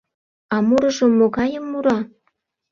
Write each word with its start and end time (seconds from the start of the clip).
А 0.53 0.57
мурыжым 0.67 1.11
могайым 1.19 1.65
мура? 1.71 1.97